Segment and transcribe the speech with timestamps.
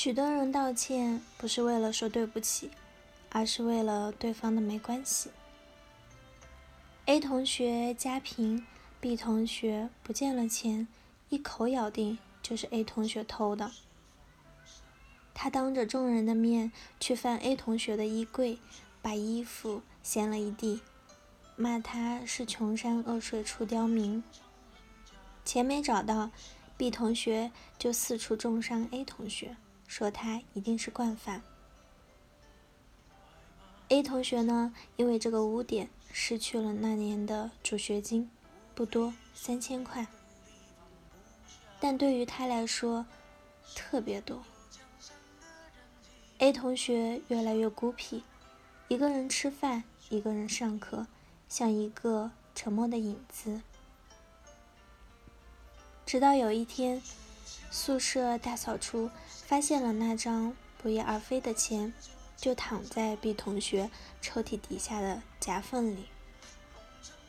[0.00, 2.70] 许多人道歉不是为了说对不起，
[3.30, 5.28] 而是为了对方的没关系。
[7.06, 8.64] A 同学家贫
[9.00, 10.86] ，B 同学不见了钱，
[11.30, 13.72] 一口咬定就是 A 同学偷的。
[15.34, 16.70] 他当着众人的面
[17.00, 18.60] 去翻 A 同学的衣柜，
[19.02, 20.80] 把衣服掀了一地，
[21.56, 24.22] 骂他是穷山恶水出刁民。
[25.44, 26.30] 钱没找到
[26.76, 29.56] ，B 同学就四处重伤 A 同学。
[29.88, 31.42] 说他一定是惯犯。
[33.88, 38.30] A 同学呢，因为这个污点失去了那年的助学金，
[38.74, 40.06] 不多，三千块，
[41.80, 43.06] 但对于他来说
[43.74, 44.42] 特别多。
[46.36, 48.22] A 同学越来越孤僻，
[48.88, 51.06] 一个人吃饭，一个人上课，
[51.48, 53.62] 像一个沉默的影子。
[56.04, 57.02] 直到有一天，
[57.70, 59.10] 宿舍大扫除。
[59.46, 61.94] 发现了那张不翼而飞的钱，
[62.36, 63.90] 就躺在 B 同学
[64.20, 66.08] 抽屉底下的夹缝里。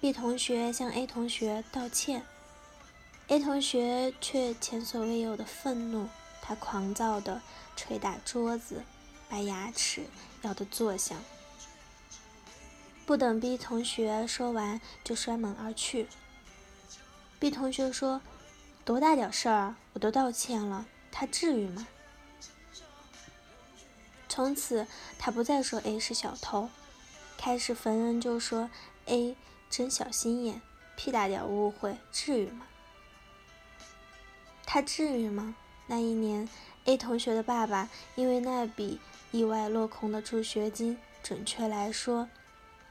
[0.02, 2.26] B 同学向 A 同学道歉
[3.30, 6.10] ，A 同学却前所未有的愤怒，
[6.42, 7.42] 他狂躁地
[7.78, 8.84] 捶打桌子，
[9.30, 10.04] 把牙齿
[10.42, 11.18] 咬得作响。
[13.06, 16.08] 不等 B 同学说完，就摔门而去。
[17.40, 18.22] B 同学说
[18.90, 21.88] ：“多大点事儿，我都道歉了，他至于吗？”
[24.28, 24.88] 从此，
[25.20, 26.72] 他不再说 A 是小偷，
[27.38, 28.68] 开始逢人就说
[29.06, 29.38] A
[29.70, 30.60] 真小心眼，
[30.96, 32.66] 屁大点误会，至于吗？
[34.66, 35.54] 他至于吗？
[35.86, 36.50] 那一年
[36.86, 42.28] ，A 同学的爸爸因为那笔意外落空的助学金，准确来说，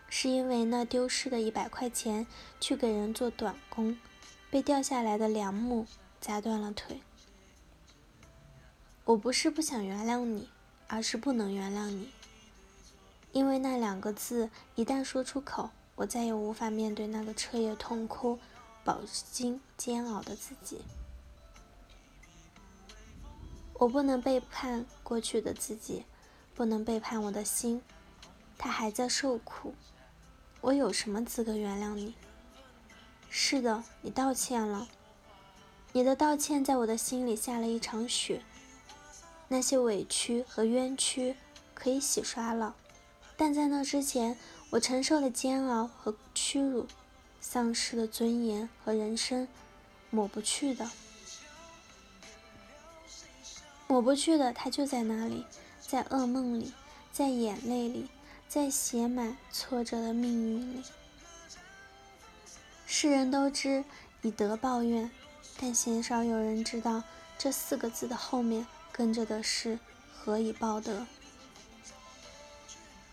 [0.08, 2.24] 是因为那丢失的一百块钱
[2.60, 3.98] 去给人做短工，
[4.50, 5.86] 被掉下来的梁木
[6.20, 7.00] 砸断了腿。
[9.04, 10.48] 我不是不想原谅你。
[10.90, 12.08] 而是不能原谅你，
[13.32, 18.38] 因为那两个字一旦说出口，我再也无法面对那个彻夜痛哭、
[18.82, 18.98] 饱
[19.30, 20.80] 经煎熬的自己。
[23.74, 26.06] 我不能背叛过去的自己，
[26.54, 27.82] 不能背叛我的心，
[28.56, 29.74] 他还在受苦，
[30.62, 32.14] 我有什么资格原谅你？
[33.40, 34.88] 是的，你道歉了，
[35.92, 38.42] 你的道歉在我的心里下了一场雪。
[39.46, 41.36] 那些委屈和冤屈
[41.72, 42.74] 可以洗刷了，
[43.36, 44.36] 但在那之前，
[44.70, 46.88] 我承受的煎熬和屈辱，
[47.40, 49.46] 丧失的尊严和人生，
[50.10, 50.90] 抹不去的，
[53.86, 55.46] 抹不去的，它就在那里，
[55.80, 56.72] 在噩梦里，
[57.12, 58.08] 在眼泪里，
[58.48, 60.82] 在写满挫折的命运里。
[63.00, 63.84] 世人都知
[64.22, 65.08] 以德报怨，
[65.60, 67.04] 但鲜少有人知道
[67.38, 68.66] 这四个字的后面。
[68.90, 69.78] 跟着的是
[70.12, 71.06] 何以报德？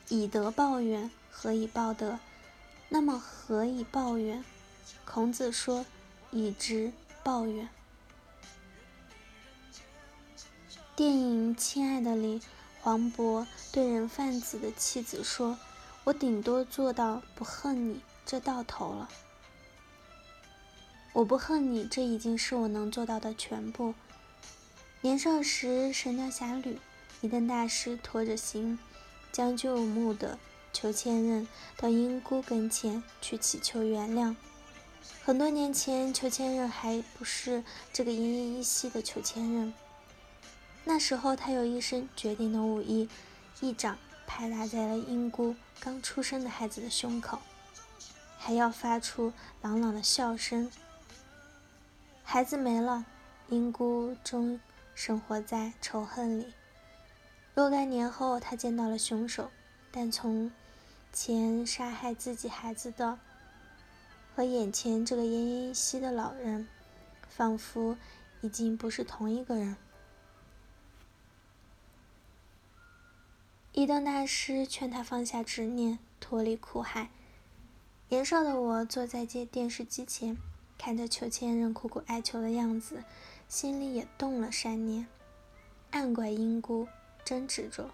[0.09, 2.17] 以德报怨，何以报德？
[2.89, 4.43] 那么何以报怨？
[5.05, 5.85] 孔子说：
[6.31, 6.91] 以直
[7.23, 7.69] 报怨。
[10.95, 12.41] 电影《亲爱的》里，
[12.81, 15.59] 黄渤对人贩子的妻子说
[16.05, 19.07] ：“我顶多做到不恨你，这到头了。
[21.15, 23.95] 我不恨你，这已经是我能做到的全部。”
[24.99, 26.73] 年少时，《神雕侠侣》，
[27.21, 28.77] 一灯大师拖着行
[29.31, 30.37] 将就木的
[30.73, 34.35] 求千仞到英姑跟前去祈求原谅。
[35.23, 39.71] 很多年前，求千仞还不是这个奄奄一息的求千仞。
[40.83, 43.07] 那时候，他有一身绝顶的武艺，
[43.61, 47.39] 一掌拍打在了英姑刚出生的孩子的胸口，
[48.37, 49.31] 还要发出
[49.61, 50.69] 朗朗的笑声。
[52.25, 53.05] 孩子没了，
[53.47, 54.59] 英姑终。
[54.95, 56.53] 生活在仇恨里。
[57.53, 59.51] 若干年后，他见到了凶手，
[59.91, 60.51] 但从
[61.11, 63.19] 前杀害自己孩子的
[64.33, 66.69] 和眼前这个奄奄一息的老人，
[67.27, 67.97] 仿佛
[68.39, 69.75] 已经不是同一个人。
[73.73, 77.09] 一灯大师劝他放下执念，脱离苦海。
[78.07, 80.37] 年少的我坐在电电视机前，
[80.77, 83.03] 看着裘千仞苦苦哀求的样子。
[83.47, 85.05] 心里也动了善念，
[85.91, 86.87] 暗怪英姑
[87.23, 87.91] 真执着。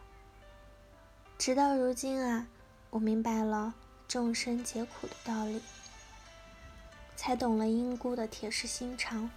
[1.37, 2.47] 直到如今啊，
[2.89, 3.73] 我明白了
[4.07, 5.61] 众生皆苦的道理，
[7.17, 9.29] 才懂了英姑的铁石心肠。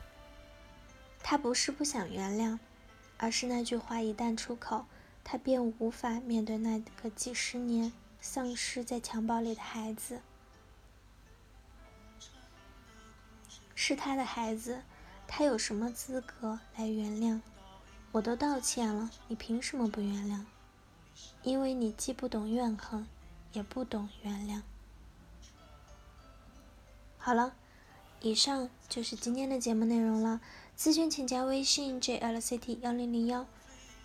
[1.21, 2.61] 她不是不想原谅，
[3.17, 4.87] 而是那句话一旦出口，
[5.25, 10.21] 她便无法面对那个几十年丧失在襁褓里的孩子，
[13.87, 14.81] 是他的孩子。
[15.27, 17.43] 他有什么资格来原谅？
[18.13, 20.41] 我都道歉了，你凭什么不原谅？
[21.43, 23.07] 因为你既不懂怨恨，
[23.53, 24.63] 也不懂原谅。
[27.19, 27.55] 好了，
[28.23, 30.41] 以上就是今天的节目内容了。
[30.79, 33.47] 咨询请加微信 jlct 幺零零幺，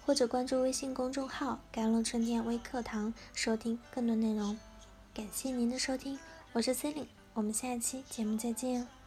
[0.05, 4.59] 或者关注微信公众号“甘露春天微课堂”，收听更多内容。
[5.13, 6.19] 感谢您的收听，
[6.51, 8.98] 我是 c e l i n e 我们下期节目再见。